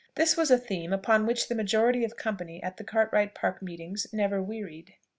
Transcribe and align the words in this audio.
This 0.15 0.35
was 0.35 0.49
a 0.49 0.57
theme 0.57 0.91
upon 0.93 1.27
which 1.27 1.47
the 1.47 1.53
majority 1.53 2.03
of 2.03 2.09
the 2.09 2.15
company 2.15 2.59
at 2.63 2.77
the 2.77 2.83
Cartwright 2.83 3.35
Park 3.35 3.61
meetings 3.61 4.07
never 4.11 4.41
wearied. 4.41 4.95